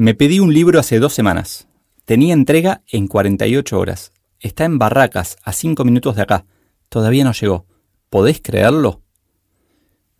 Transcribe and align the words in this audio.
Me 0.00 0.14
pedí 0.14 0.38
un 0.38 0.54
libro 0.54 0.78
hace 0.78 1.00
dos 1.00 1.12
semanas. 1.12 1.66
Tenía 2.04 2.32
entrega 2.32 2.82
en 2.86 3.08
48 3.08 3.76
horas. 3.76 4.12
Está 4.38 4.64
en 4.64 4.78
Barracas, 4.78 5.38
a 5.42 5.52
5 5.52 5.84
minutos 5.84 6.14
de 6.14 6.22
acá. 6.22 6.46
Todavía 6.88 7.24
no 7.24 7.32
llegó. 7.32 7.66
¿Podés 8.08 8.40
creerlo? 8.40 9.02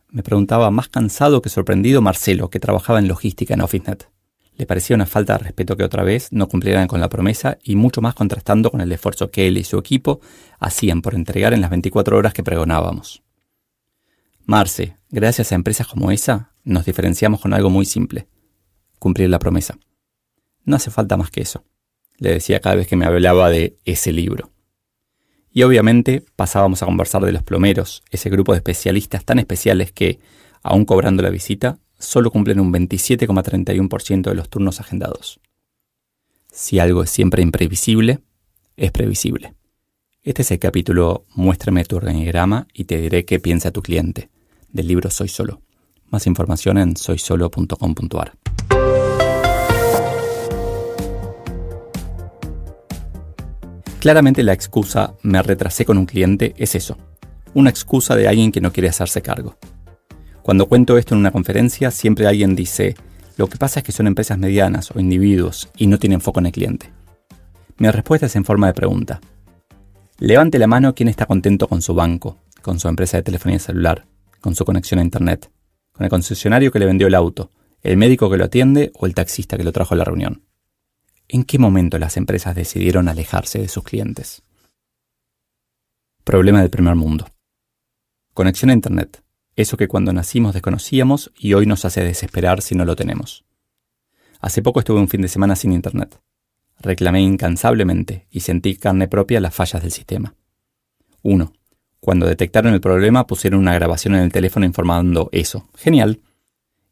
Me 0.09 0.25
preguntaba 0.25 0.73
más 0.73 0.89
cansado 0.89 1.43
que 1.43 1.49
sorprendido 1.49 2.03
Marcelo, 2.03 2.51
que 2.51 2.59
trabajaba 2.59 2.99
en 2.99 3.07
logística 3.07 3.55
en 3.55 3.61
OfficeNet. 3.61 4.11
Le 4.57 4.67
parecía 4.67 4.97
una 4.97 5.07
falta 5.07 5.35
de 5.35 5.45
respeto 5.45 5.77
que 5.77 5.85
otra 5.85 6.03
vez 6.03 6.33
no 6.33 6.49
cumplieran 6.49 6.89
con 6.89 7.01
la 7.01 7.09
promesa 7.09 7.57
y 7.63 7.77
mucho 7.77 8.01
más 8.01 8.15
contrastando 8.15 8.73
con 8.73 8.81
el 8.81 8.91
esfuerzo 8.91 9.31
que 9.31 9.47
él 9.47 9.59
y 9.59 9.63
su 9.63 9.79
equipo 9.79 10.19
hacían 10.59 11.03
por 11.03 11.15
entregar 11.15 11.55
en 11.55 11.61
las 11.61 11.71
24 11.71 12.19
horas 12.19 12.35
que 12.35 12.43
pregonábamos. 12.43 13.23
Marce, 14.45 14.97
gracias 15.09 15.53
a 15.53 15.55
empresas 15.55 15.87
como 15.87 16.11
esa, 16.11 16.51
nos 16.65 16.85
diferenciamos 16.85 17.41
con 17.41 17.55
algo 17.55 17.71
muy 17.71 17.85
simple, 17.85 18.27
cumplir 18.99 19.31
la 19.31 19.39
promesa. 19.39 19.79
No 20.65 20.77
hace 20.77 20.91
falta 20.91 21.17
más 21.17 21.31
que 21.31 21.41
eso, 21.41 21.65
le 22.19 22.31
decía 22.31 22.61
cada 22.61 22.77
vez 22.77 22.87
que 22.87 22.97
me 22.97 23.07
hablaba 23.07 23.49
de 23.51 23.77
ese 23.85 24.13
libro. 24.13 24.51
Y 25.51 25.63
obviamente 25.63 26.25
pasábamos 26.37 26.83
a 26.83 26.87
conversar 26.87 27.25
de 27.25 27.33
los 27.33 27.43
plomeros, 27.43 28.03
ese 28.11 28.31
grupo 28.31 28.53
de 28.53 28.59
especialistas 28.59 29.25
tan 29.25 29.39
especiales 29.39 29.93
que, 29.93 30.21
aun 30.63 30.85
cobrando 30.85 31.23
la 31.23 31.31
visita, 31.31 31.79
solo 31.99 32.31
cumplen 32.31 32.61
un 32.61 32.73
27,31% 32.73 34.23
de 34.29 34.35
los 34.35 34.49
turnos 34.49 34.81
agendados. 34.81 35.41
Si 36.53 36.79
algo 36.79 37.03
es 37.03 37.11
siempre 37.11 37.43
imprevisible, 37.43 38.21
es 38.77 38.93
previsible. 38.93 39.55
Este 40.23 40.43
es 40.43 40.51
el 40.51 40.59
capítulo 40.59 41.25
Muéstrame 41.35 41.85
tu 41.85 41.97
organigrama 41.97 42.67
y 42.73 42.85
te 42.85 43.01
diré 43.01 43.25
qué 43.25 43.41
piensa 43.41 43.71
tu 43.71 43.83
cliente, 43.83 44.31
del 44.69 44.89
libro 44.89 45.11
Soy 45.11 45.29
Solo. 45.29 45.63
Más 46.11 46.27
información 46.27 46.79
en 46.79 46.97
soysolo.com.ar. 46.97 48.38
Claramente 54.01 54.45
la 54.45 54.53
excusa 54.53 55.15
me 55.23 55.43
retrasé 55.43 55.85
con 55.85 55.99
un 55.99 56.07
cliente 56.07 56.55
es 56.57 56.77
eso, 56.77 56.97
una 57.55 57.71
excusa 57.71 58.15
de 58.15 58.29
alguien 58.29 58.53
que 58.53 58.61
no 58.61 58.73
quiere 58.73 58.89
hacerse 58.89 59.23
cargo. 59.23 59.57
Cuando 60.43 60.67
cuento 60.67 60.97
esto 60.97 61.15
en 61.15 61.21
una 61.21 61.33
conferencia, 61.33 61.91
siempre 61.91 62.29
alguien 62.29 62.55
dice, 62.55 62.95
lo 63.37 63.49
que 63.49 63.59
pasa 63.59 63.81
es 63.81 63.85
que 63.85 63.93
son 63.93 64.07
empresas 64.07 64.39
medianas 64.39 64.93
o 64.95 65.01
individuos 65.01 65.69
y 65.77 65.89
no 65.89 65.99
tienen 65.99 66.21
foco 66.21 66.39
en 66.39 66.47
el 66.47 66.53
cliente. 66.53 66.93
Mi 67.77 67.91
respuesta 67.91 68.27
es 68.27 68.37
en 68.37 68.45
forma 68.45 68.69
de 68.69 68.75
pregunta. 68.75 69.21
Levante 70.19 70.61
la 70.61 70.69
mano 70.69 70.95
quien 70.95 71.09
está 71.09 71.27
contento 71.27 71.67
con 71.67 71.83
su 71.83 71.93
banco, 71.95 72.39
con 72.63 72.79
su 72.79 72.87
empresa 72.89 73.17
de 73.17 73.25
telefonía 73.25 73.59
celular, 73.59 74.07
con 74.41 74.55
su 74.55 74.65
conexión 74.65 75.01
a 75.01 75.05
Internet, 75.05 75.51
con 75.93 76.05
el 76.05 76.11
concesionario 76.11 76.71
que 76.71 76.79
le 76.79 76.87
vendió 76.87 77.09
el 77.09 77.15
auto, 77.17 77.51
el 77.83 77.97
médico 77.97 78.31
que 78.31 78.37
lo 78.37 78.45
atiende 78.45 78.93
o 78.95 79.07
el 79.07 79.15
taxista 79.15 79.57
que 79.57 79.65
lo 79.65 79.73
trajo 79.73 79.95
a 79.95 79.99
la 79.99 80.05
reunión. 80.05 80.48
¿En 81.31 81.45
qué 81.45 81.59
momento 81.59 81.99
las 81.99 82.17
empresas 82.17 82.55
decidieron 82.55 83.07
alejarse 83.07 83.59
de 83.59 83.69
sus 83.69 83.85
clientes? 83.85 84.43
Problema 86.25 86.63
del 86.63 86.71
primer 86.71 86.95
mundo. 86.95 87.27
Conexión 88.33 88.71
a 88.71 88.73
Internet, 88.73 89.23
eso 89.55 89.77
que 89.77 89.89
cuando 89.89 90.13
nacimos 90.15 90.55
desconocíamos 90.55 91.31
y 91.39 91.53
hoy 91.53 91.67
nos 91.67 91.85
hace 91.85 92.03
desesperar 92.03 92.63
si 92.63 92.75
no 92.75 92.87
lo 92.87 92.97
tenemos. 92.97 93.45
Hace 94.41 94.63
poco 94.63 94.81
estuve 94.81 95.01
un 95.01 95.09
fin 95.09 95.21
de 95.21 95.29
semana 95.29 95.55
sin 95.55 95.73
internet. 95.73 96.19
Reclamé 96.79 97.21
incansablemente 97.21 98.27
y 98.31 98.41
sentí 98.41 98.77
carne 98.77 99.09
propia 99.09 99.41
las 99.41 99.55
fallas 99.55 99.83
del 99.83 99.91
sistema. 99.91 100.35
1. 101.23 101.53
Cuando 102.01 102.27
detectaron 102.27 102.73
el 102.73 102.81
problema 102.81 103.27
pusieron 103.27 103.61
una 103.61 103.75
grabación 103.75 104.15
en 104.15 104.23
el 104.23 104.33
teléfono 104.33 104.65
informando 104.65 105.29
eso. 105.33 105.69
Genial. 105.77 106.21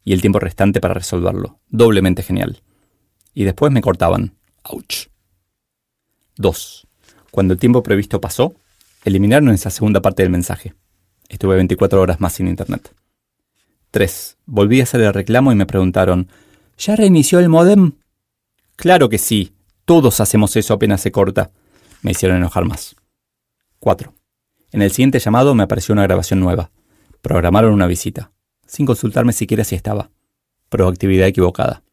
Y 0.03 0.13
el 0.13 0.21
tiempo 0.21 0.39
restante 0.39 0.81
para 0.81 0.93
resolverlo. 0.93 1.59
Doblemente 1.69 2.21
genial. 2.21 2.61
Y 3.37 3.43
después 3.43 3.71
me 3.71 3.81
cortaban. 3.81 4.33
Ouch. 4.63 5.09
2. 6.37 6.87
Cuando 7.29 7.53
el 7.53 7.59
tiempo 7.59 7.83
previsto 7.83 8.19
pasó, 8.19 8.55
eliminaron 9.05 9.49
esa 9.49 9.69
segunda 9.69 10.01
parte 10.01 10.23
del 10.23 10.31
mensaje. 10.31 10.73
Estuve 11.29 11.55
24 11.57 12.01
horas 12.01 12.19
más 12.19 12.33
sin 12.33 12.47
internet. 12.47 12.95
3. 13.91 14.37
Volví 14.47 14.79
a 14.79 14.85
hacer 14.85 15.01
el 15.01 15.13
reclamo 15.13 15.51
y 15.51 15.55
me 15.55 15.67
preguntaron, 15.67 16.29
¿ya 16.79 16.95
reinició 16.95 17.37
el 17.37 17.47
modem? 17.47 17.91
Claro 18.75 19.07
que 19.07 19.19
sí, 19.19 19.53
todos 19.85 20.19
hacemos 20.19 20.55
eso 20.55 20.73
apenas 20.73 21.01
se 21.01 21.11
corta. 21.11 21.51
Me 22.01 22.13
hicieron 22.13 22.37
enojar 22.37 22.65
más. 22.65 22.95
4. 23.77 24.15
En 24.71 24.81
el 24.81 24.89
siguiente 24.89 25.19
llamado 25.19 25.53
me 25.53 25.61
apareció 25.61 25.93
una 25.93 26.01
grabación 26.01 26.39
nueva. 26.39 26.71
Programaron 27.21 27.71
una 27.71 27.85
visita, 27.85 28.31
sin 28.65 28.87
consultarme 28.87 29.31
siquiera 29.31 29.63
si 29.63 29.75
estaba. 29.75 30.09
Proactividad 30.69 31.27
equivocada. 31.27 31.83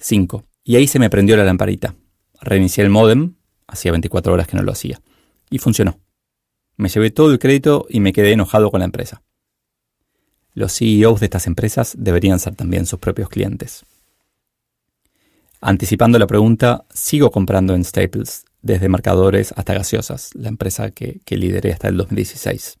5. 0.00 0.44
Y 0.64 0.76
ahí 0.76 0.86
se 0.86 0.98
me 0.98 1.10
prendió 1.10 1.36
la 1.36 1.44
lamparita. 1.44 1.94
Reinicié 2.40 2.84
el 2.84 2.90
modem, 2.90 3.34
hacía 3.66 3.92
24 3.92 4.32
horas 4.32 4.46
que 4.46 4.56
no 4.56 4.62
lo 4.62 4.72
hacía, 4.72 5.00
y 5.50 5.58
funcionó. 5.58 6.00
Me 6.76 6.88
llevé 6.88 7.10
todo 7.10 7.30
el 7.32 7.38
crédito 7.38 7.86
y 7.88 8.00
me 8.00 8.12
quedé 8.12 8.32
enojado 8.32 8.70
con 8.70 8.80
la 8.80 8.86
empresa. 8.86 9.22
Los 10.52 10.76
CEOs 10.76 11.20
de 11.20 11.26
estas 11.26 11.46
empresas 11.46 11.94
deberían 11.98 12.38
ser 12.38 12.54
también 12.54 12.86
sus 12.86 12.98
propios 12.98 13.28
clientes. 13.28 13.84
Anticipando 15.60 16.18
la 16.18 16.26
pregunta, 16.26 16.84
sigo 16.92 17.30
comprando 17.30 17.74
en 17.74 17.84
Staples, 17.84 18.44
desde 18.62 18.88
marcadores 18.88 19.52
hasta 19.56 19.74
gaseosas, 19.74 20.30
la 20.34 20.48
empresa 20.48 20.90
que, 20.90 21.20
que 21.24 21.36
lideré 21.36 21.72
hasta 21.72 21.88
el 21.88 21.96
2016. 21.96 22.78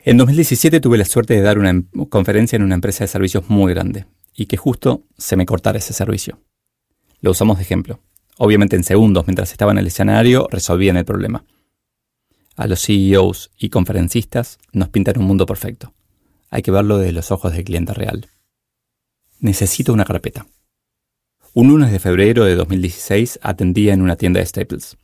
En 0.00 0.16
2017 0.16 0.80
tuve 0.80 0.98
la 0.98 1.04
suerte 1.04 1.34
de 1.34 1.40
dar 1.40 1.58
una 1.58 1.70
em, 1.70 1.84
conferencia 2.08 2.56
en 2.56 2.62
una 2.62 2.74
empresa 2.74 3.04
de 3.04 3.08
servicios 3.08 3.48
muy 3.48 3.72
grande 3.72 4.06
y 4.38 4.46
que 4.46 4.56
justo 4.56 5.02
se 5.18 5.36
me 5.36 5.44
cortara 5.44 5.78
ese 5.78 5.92
servicio. 5.92 6.40
Lo 7.20 7.32
usamos 7.32 7.58
de 7.58 7.64
ejemplo. 7.64 8.00
Obviamente 8.38 8.76
en 8.76 8.84
segundos, 8.84 9.26
mientras 9.26 9.52
estaba 9.52 9.72
en 9.72 9.78
el 9.78 9.88
escenario, 9.88 10.48
resolvían 10.50 10.96
el 10.96 11.04
problema 11.04 11.44
a 12.58 12.66
los 12.66 12.84
CEOs 12.84 13.52
y 13.56 13.70
conferencistas 13.70 14.58
nos 14.72 14.88
pintan 14.88 15.18
un 15.18 15.26
mundo 15.26 15.46
perfecto. 15.46 15.94
Hay 16.50 16.62
que 16.62 16.72
verlo 16.72 16.98
desde 16.98 17.12
los 17.12 17.30
ojos 17.30 17.52
del 17.52 17.62
cliente 17.62 17.94
real. 17.94 18.26
Necesito 19.38 19.92
una 19.92 20.04
carpeta. 20.04 20.46
Un 21.54 21.68
lunes 21.68 21.92
de 21.92 22.00
febrero 22.00 22.44
de 22.44 22.56
2016 22.56 23.38
atendía 23.42 23.94
en 23.94 24.02
una 24.02 24.16
tienda 24.16 24.40
de 24.40 24.46
Staples. 24.46 24.96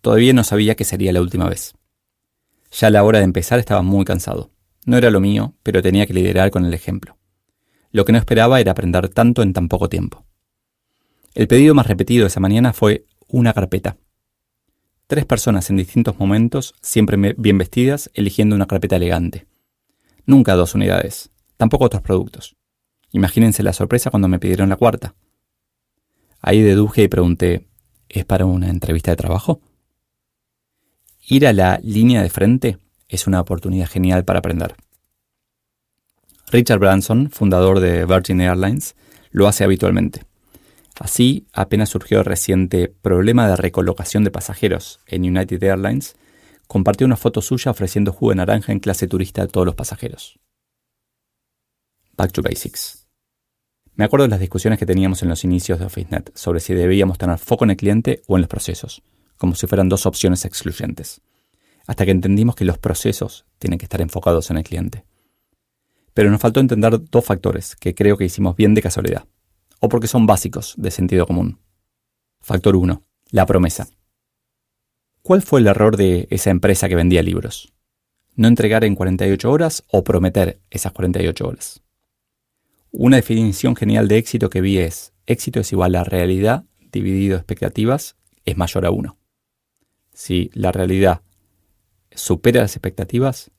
Todavía 0.00 0.32
no 0.32 0.42
sabía 0.42 0.74
que 0.74 0.84
sería 0.84 1.12
la 1.12 1.20
última 1.20 1.48
vez. 1.48 1.74
Ya 2.72 2.88
a 2.88 2.90
la 2.90 3.04
hora 3.04 3.20
de 3.20 3.24
empezar 3.24 3.60
estaba 3.60 3.82
muy 3.82 4.04
cansado. 4.04 4.50
No 4.84 4.96
era 4.96 5.10
lo 5.10 5.20
mío, 5.20 5.54
pero 5.62 5.82
tenía 5.82 6.06
que 6.06 6.14
liderar 6.14 6.50
con 6.50 6.64
el 6.64 6.74
ejemplo. 6.74 7.16
Lo 7.96 8.04
que 8.04 8.12
no 8.12 8.18
esperaba 8.18 8.60
era 8.60 8.72
aprender 8.72 9.08
tanto 9.08 9.40
en 9.40 9.54
tan 9.54 9.68
poco 9.68 9.88
tiempo. 9.88 10.26
El 11.34 11.48
pedido 11.48 11.74
más 11.74 11.86
repetido 11.86 12.26
esa 12.26 12.40
mañana 12.40 12.74
fue 12.74 13.06
una 13.26 13.54
carpeta. 13.54 13.96
Tres 15.06 15.24
personas 15.24 15.70
en 15.70 15.78
distintos 15.78 16.18
momentos, 16.18 16.74
siempre 16.82 17.16
bien 17.38 17.56
vestidas, 17.56 18.10
eligiendo 18.12 18.54
una 18.54 18.66
carpeta 18.66 18.96
elegante. 18.96 19.46
Nunca 20.26 20.56
dos 20.56 20.74
unidades, 20.74 21.30
tampoco 21.56 21.86
otros 21.86 22.02
productos. 22.02 22.54
Imagínense 23.12 23.62
la 23.62 23.72
sorpresa 23.72 24.10
cuando 24.10 24.28
me 24.28 24.38
pidieron 24.38 24.68
la 24.68 24.76
cuarta. 24.76 25.14
Ahí 26.42 26.60
deduje 26.60 27.04
y 27.04 27.08
pregunté, 27.08 27.66
¿es 28.10 28.26
para 28.26 28.44
una 28.44 28.68
entrevista 28.68 29.10
de 29.10 29.16
trabajo? 29.16 29.62
Ir 31.26 31.46
a 31.46 31.54
la 31.54 31.80
línea 31.82 32.20
de 32.20 32.28
frente 32.28 32.76
es 33.08 33.26
una 33.26 33.40
oportunidad 33.40 33.88
genial 33.88 34.26
para 34.26 34.40
aprender. 34.40 34.76
Richard 36.48 36.78
Branson, 36.78 37.30
fundador 37.30 37.80
de 37.80 38.06
Virgin 38.06 38.40
Airlines, 38.40 38.94
lo 39.30 39.48
hace 39.48 39.64
habitualmente. 39.64 40.22
Así, 40.98 41.46
apenas 41.52 41.88
surgió 41.88 42.20
el 42.20 42.24
reciente 42.24 42.88
problema 42.88 43.48
de 43.48 43.56
recolocación 43.56 44.22
de 44.22 44.30
pasajeros 44.30 45.00
en 45.06 45.22
United 45.22 45.62
Airlines, 45.62 46.16
compartió 46.68 47.06
una 47.06 47.16
foto 47.16 47.42
suya 47.42 47.72
ofreciendo 47.72 48.12
jugo 48.12 48.30
de 48.30 48.36
naranja 48.36 48.72
en 48.72 48.78
clase 48.78 49.08
turista 49.08 49.42
a 49.42 49.46
todos 49.48 49.66
los 49.66 49.74
pasajeros. 49.74 50.38
Back 52.16 52.32
to 52.32 52.42
Basics. 52.42 53.08
Me 53.94 54.04
acuerdo 54.04 54.24
de 54.24 54.30
las 54.30 54.40
discusiones 54.40 54.78
que 54.78 54.86
teníamos 54.86 55.22
en 55.22 55.28
los 55.28 55.42
inicios 55.42 55.78
de 55.78 55.86
OfficeNet 55.86 56.30
sobre 56.36 56.60
si 56.60 56.74
debíamos 56.74 57.18
tener 57.18 57.38
foco 57.38 57.64
en 57.64 57.70
el 57.70 57.76
cliente 57.76 58.22
o 58.26 58.36
en 58.36 58.42
los 58.42 58.48
procesos, 58.48 59.02
como 59.36 59.54
si 59.54 59.66
fueran 59.66 59.88
dos 59.88 60.06
opciones 60.06 60.44
excluyentes, 60.44 61.20
hasta 61.86 62.04
que 62.04 62.10
entendimos 62.12 62.54
que 62.54 62.64
los 62.64 62.78
procesos 62.78 63.46
tienen 63.58 63.78
que 63.78 63.86
estar 63.86 64.00
enfocados 64.00 64.50
en 64.50 64.58
el 64.58 64.64
cliente. 64.64 65.04
Pero 66.16 66.30
nos 66.30 66.40
faltó 66.40 66.60
entender 66.60 66.98
dos 67.10 67.26
factores 67.26 67.76
que 67.76 67.94
creo 67.94 68.16
que 68.16 68.24
hicimos 68.24 68.56
bien 68.56 68.72
de 68.72 68.80
casualidad, 68.80 69.26
o 69.80 69.90
porque 69.90 70.06
son 70.06 70.24
básicos 70.24 70.72
de 70.78 70.90
sentido 70.90 71.26
común. 71.26 71.58
Factor 72.40 72.74
1. 72.74 73.02
La 73.32 73.44
promesa. 73.44 73.86
¿Cuál 75.20 75.42
fue 75.42 75.60
el 75.60 75.66
error 75.66 75.98
de 75.98 76.26
esa 76.30 76.48
empresa 76.48 76.88
que 76.88 76.94
vendía 76.94 77.22
libros? 77.22 77.74
¿No 78.34 78.48
entregar 78.48 78.82
en 78.84 78.94
48 78.94 79.50
horas 79.50 79.84
o 79.88 80.04
prometer 80.04 80.58
esas 80.70 80.92
48 80.92 81.46
horas? 81.46 81.82
Una 82.92 83.16
definición 83.16 83.76
genial 83.76 84.08
de 84.08 84.16
éxito 84.16 84.48
que 84.48 84.62
vi 84.62 84.78
es, 84.78 85.12
éxito 85.26 85.60
es 85.60 85.70
igual 85.72 85.96
a 85.96 86.04
realidad 86.04 86.64
dividido 86.92 87.36
expectativas 87.36 88.16
es 88.46 88.56
mayor 88.56 88.86
a 88.86 88.90
1. 88.90 89.18
Si 90.14 90.50
la 90.54 90.72
realidad 90.72 91.20
supera 92.10 92.62
las 92.62 92.74
expectativas, 92.74 93.50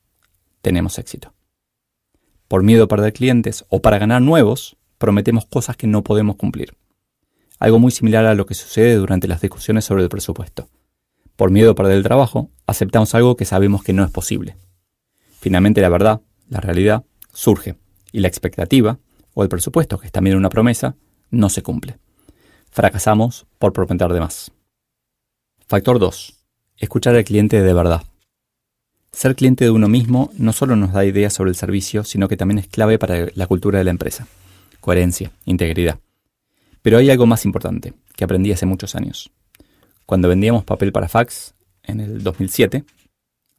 tenemos 0.60 0.98
éxito. 0.98 1.37
Por 2.48 2.62
miedo 2.62 2.84
a 2.84 2.88
perder 2.88 3.12
clientes 3.12 3.66
o 3.68 3.82
para 3.82 3.98
ganar 3.98 4.22
nuevos, 4.22 4.78
prometemos 4.96 5.44
cosas 5.44 5.76
que 5.76 5.86
no 5.86 6.02
podemos 6.02 6.36
cumplir. 6.36 6.74
Algo 7.58 7.78
muy 7.78 7.92
similar 7.92 8.24
a 8.24 8.34
lo 8.34 8.46
que 8.46 8.54
sucede 8.54 8.96
durante 8.96 9.28
las 9.28 9.42
discusiones 9.42 9.84
sobre 9.84 10.02
el 10.02 10.08
presupuesto. 10.08 10.70
Por 11.36 11.50
miedo 11.50 11.72
a 11.72 11.74
perder 11.74 11.98
el 11.98 12.02
trabajo, 12.02 12.50
aceptamos 12.66 13.14
algo 13.14 13.36
que 13.36 13.44
sabemos 13.44 13.84
que 13.84 13.92
no 13.92 14.02
es 14.02 14.10
posible. 14.10 14.56
Finalmente 15.38 15.82
la 15.82 15.90
verdad, 15.90 16.22
la 16.48 16.60
realidad, 16.60 17.04
surge 17.32 17.76
y 18.12 18.20
la 18.20 18.28
expectativa, 18.28 18.98
o 19.34 19.42
el 19.42 19.48
presupuesto, 19.48 19.98
que 19.98 20.06
es 20.06 20.12
también 20.12 20.36
una 20.36 20.48
promesa, 20.48 20.96
no 21.30 21.48
se 21.48 21.62
cumple. 21.62 21.98
Fracasamos 22.70 23.46
por 23.58 23.72
prometer 23.72 24.12
de 24.12 24.20
más. 24.20 24.50
Factor 25.66 25.98
2. 25.98 26.34
Escuchar 26.78 27.14
al 27.14 27.24
cliente 27.24 27.62
de 27.62 27.72
verdad. 27.74 28.02
Ser 29.12 29.34
cliente 29.34 29.64
de 29.64 29.70
uno 29.70 29.88
mismo 29.88 30.30
no 30.36 30.52
solo 30.52 30.76
nos 30.76 30.92
da 30.92 31.04
ideas 31.04 31.32
sobre 31.32 31.50
el 31.50 31.56
servicio, 31.56 32.04
sino 32.04 32.28
que 32.28 32.36
también 32.36 32.58
es 32.58 32.68
clave 32.68 32.98
para 32.98 33.28
la 33.34 33.46
cultura 33.46 33.78
de 33.78 33.84
la 33.84 33.90
empresa. 33.90 34.28
Coherencia, 34.80 35.32
integridad. 35.44 35.98
Pero 36.82 36.98
hay 36.98 37.10
algo 37.10 37.26
más 37.26 37.44
importante, 37.44 37.94
que 38.14 38.24
aprendí 38.24 38.52
hace 38.52 38.66
muchos 38.66 38.94
años. 38.94 39.30
Cuando 40.06 40.28
vendíamos 40.28 40.64
papel 40.64 40.92
para 40.92 41.08
fax, 41.08 41.54
en 41.82 42.00
el 42.00 42.22
2007, 42.22 42.84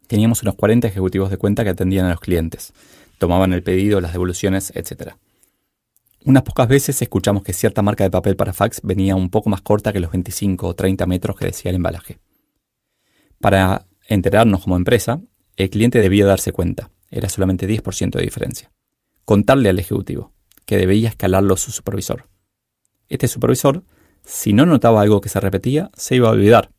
teníamos 0.07 0.41
unos 0.43 0.55
40 0.55 0.87
ejecutivos 0.87 1.29
de 1.29 1.37
cuenta 1.37 1.63
que 1.63 1.71
atendían 1.71 2.05
a 2.05 2.11
los 2.11 2.19
clientes, 2.19 2.73
tomaban 3.17 3.53
el 3.53 3.63
pedido, 3.63 4.01
las 4.01 4.13
devoluciones, 4.13 4.71
etc. 4.75 5.13
Unas 6.25 6.43
pocas 6.43 6.67
veces 6.67 7.01
escuchamos 7.01 7.43
que 7.43 7.53
cierta 7.53 7.81
marca 7.81 8.03
de 8.03 8.11
papel 8.11 8.35
para 8.35 8.53
fax 8.53 8.81
venía 8.83 9.15
un 9.15 9.29
poco 9.29 9.49
más 9.49 9.61
corta 9.61 9.93
que 9.93 9.99
los 9.99 10.11
25 10.11 10.67
o 10.67 10.75
30 10.75 11.05
metros 11.05 11.35
que 11.35 11.45
decía 11.45 11.69
el 11.69 11.75
embalaje. 11.75 12.17
Para 13.39 13.85
enterarnos 14.07 14.63
como 14.63 14.75
empresa, 14.75 15.21
el 15.59 15.69
cliente 15.69 15.99
debía 15.99 16.25
darse 16.25 16.53
cuenta, 16.53 16.89
era 17.11 17.27
solamente 17.27 17.67
10% 17.67 18.11
de 18.11 18.23
diferencia. 18.23 18.71
Contarle 19.25 19.69
al 19.69 19.77
ejecutivo, 19.77 20.31
que 20.65 20.77
debía 20.77 21.09
escalarlo 21.09 21.57
su 21.57 21.71
supervisor. 21.71 22.29
Este 23.09 23.27
supervisor, 23.27 23.83
si 24.23 24.53
no 24.53 24.65
notaba 24.65 25.01
algo 25.01 25.19
que 25.19 25.27
se 25.27 25.41
repetía, 25.41 25.91
se 25.95 26.15
iba 26.15 26.29
a 26.29 26.31
olvidar. 26.31 26.71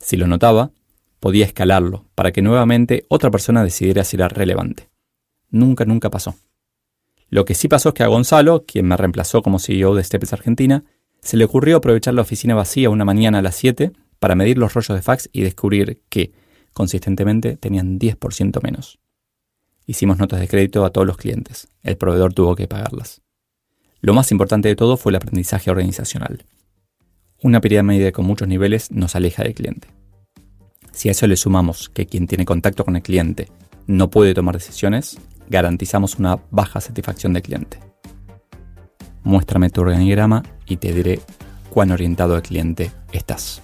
Si 0.00 0.16
lo 0.16 0.26
notaba, 0.26 0.70
podía 1.20 1.44
escalarlo 1.44 2.06
para 2.14 2.32
que 2.32 2.40
nuevamente 2.40 3.04
otra 3.08 3.30
persona 3.30 3.62
decidiera 3.62 4.02
si 4.04 4.16
era 4.16 4.28
relevante. 4.28 4.88
Nunca, 5.50 5.84
nunca 5.84 6.08
pasó. 6.08 6.36
Lo 7.28 7.44
que 7.44 7.54
sí 7.54 7.68
pasó 7.68 7.90
es 7.90 7.94
que 7.94 8.02
a 8.02 8.08
Gonzalo, 8.08 8.64
quien 8.64 8.86
me 8.86 8.96
reemplazó 8.96 9.42
como 9.42 9.58
CEO 9.58 9.94
de 9.94 10.04
Staples 10.04 10.32
Argentina, 10.32 10.84
se 11.20 11.36
le 11.36 11.44
ocurrió 11.44 11.76
aprovechar 11.76 12.14
la 12.14 12.22
oficina 12.22 12.54
vacía 12.54 12.88
una 12.88 13.04
mañana 13.04 13.40
a 13.40 13.42
las 13.42 13.56
7 13.56 13.92
para 14.18 14.34
medir 14.34 14.56
los 14.56 14.72
rollos 14.72 14.96
de 14.96 15.02
fax 15.02 15.28
y 15.32 15.42
descubrir 15.42 16.00
que, 16.08 16.32
consistentemente 16.74 17.56
tenían 17.56 17.98
10% 17.98 18.62
menos. 18.62 18.98
Hicimos 19.86 20.18
notas 20.18 20.40
de 20.40 20.48
crédito 20.48 20.84
a 20.84 20.90
todos 20.90 21.06
los 21.06 21.16
clientes. 21.16 21.68
El 21.82 21.96
proveedor 21.96 22.34
tuvo 22.34 22.54
que 22.56 22.68
pagarlas. 22.68 23.22
Lo 24.00 24.12
más 24.12 24.30
importante 24.32 24.68
de 24.68 24.76
todo 24.76 24.98
fue 24.98 25.12
el 25.12 25.16
aprendizaje 25.16 25.70
organizacional. 25.70 26.44
Una 27.42 27.60
pirámide 27.60 28.12
con 28.12 28.26
muchos 28.26 28.48
niveles 28.48 28.90
nos 28.90 29.16
aleja 29.16 29.42
del 29.42 29.54
cliente. 29.54 29.88
Si 30.92 31.08
a 31.08 31.12
eso 31.12 31.26
le 31.26 31.36
sumamos 31.36 31.88
que 31.88 32.06
quien 32.06 32.26
tiene 32.26 32.44
contacto 32.44 32.84
con 32.84 32.96
el 32.96 33.02
cliente 33.02 33.48
no 33.86 34.10
puede 34.10 34.34
tomar 34.34 34.56
decisiones, 34.56 35.18
garantizamos 35.48 36.18
una 36.18 36.38
baja 36.50 36.80
satisfacción 36.80 37.32
del 37.32 37.42
cliente. 37.42 37.78
Muéstrame 39.22 39.70
tu 39.70 39.80
organigrama 39.80 40.42
y 40.66 40.76
te 40.76 40.92
diré 40.92 41.20
cuán 41.70 41.90
orientado 41.90 42.34
al 42.34 42.42
cliente 42.42 42.92
estás. 43.12 43.63